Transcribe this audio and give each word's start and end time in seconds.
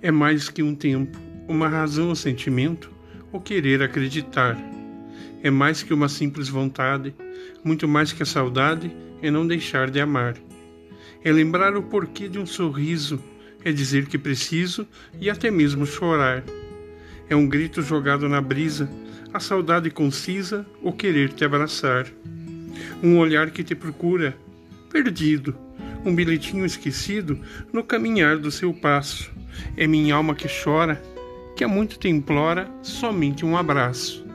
É 0.00 0.12
mais 0.12 0.48
que 0.48 0.62
um 0.62 0.76
tempo, 0.76 1.18
uma 1.48 1.68
razão 1.68 2.10
ou 2.10 2.14
sentimento, 2.14 2.88
o 3.32 3.40
querer 3.40 3.82
acreditar. 3.82 4.56
É 5.42 5.50
mais 5.50 5.82
que 5.82 5.92
uma 5.92 6.08
simples 6.08 6.48
vontade, 6.48 7.12
muito 7.64 7.88
mais 7.88 8.12
que 8.12 8.22
a 8.22 8.26
saudade 8.26 8.94
é 9.20 9.28
não 9.28 9.44
deixar 9.44 9.90
de 9.90 10.00
amar. 10.00 10.36
É 11.24 11.32
lembrar 11.32 11.76
o 11.76 11.82
porquê 11.82 12.28
de 12.28 12.38
um 12.38 12.46
sorriso, 12.46 13.20
é 13.64 13.72
dizer 13.72 14.06
que 14.06 14.16
preciso 14.16 14.86
e 15.20 15.28
até 15.28 15.50
mesmo 15.50 15.84
chorar. 15.84 16.44
É 17.28 17.34
um 17.34 17.48
grito 17.48 17.82
jogado 17.82 18.28
na 18.28 18.40
brisa, 18.40 18.88
a 19.34 19.40
saudade 19.40 19.90
concisa, 19.90 20.64
o 20.80 20.92
querer 20.92 21.32
te 21.32 21.44
abraçar. 21.44 22.06
Um 23.02 23.18
olhar 23.18 23.50
que 23.50 23.64
te 23.64 23.74
procura, 23.74 24.36
perdido, 24.92 25.56
um 26.04 26.14
bilhetinho 26.14 26.64
esquecido 26.64 27.40
no 27.72 27.82
caminhar 27.82 28.38
do 28.38 28.50
seu 28.52 28.72
passo. 28.72 29.37
É 29.76 29.86
minha 29.86 30.14
alma 30.14 30.34
que 30.34 30.48
chora, 30.48 31.02
que 31.56 31.64
há 31.64 31.68
muito 31.68 31.98
te 31.98 32.08
implora 32.08 32.70
somente 32.82 33.44
um 33.44 33.56
abraço. 33.56 34.27